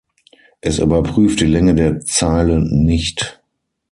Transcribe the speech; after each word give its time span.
Es 0.61 0.79
überprüft 0.79 1.41
die 1.41 1.45
Länge 1.45 1.75
der 1.75 1.99
Zeile 1.99 2.59
nicht. 2.75 3.39